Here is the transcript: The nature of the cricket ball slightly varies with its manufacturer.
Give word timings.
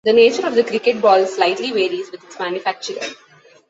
The 0.03 0.13
nature 0.13 0.47
of 0.47 0.55
the 0.55 0.63
cricket 0.63 0.99
ball 0.99 1.27
slightly 1.27 1.69
varies 1.69 2.09
with 2.11 2.23
its 2.23 2.39
manufacturer. 2.39 3.05